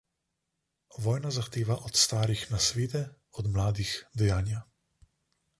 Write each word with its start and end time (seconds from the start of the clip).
Vojna 1.03 1.31
zahteva 1.35 1.77
od 1.89 2.01
starih 2.05 2.41
nasvete, 2.55 3.05
od 3.43 3.53
mladih 3.59 3.93
dejanja. 4.23 4.67